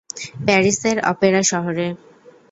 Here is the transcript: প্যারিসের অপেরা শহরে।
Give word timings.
প্যারিসের 0.45 0.97
অপেরা 1.11 1.41
শহরে। 1.43 1.87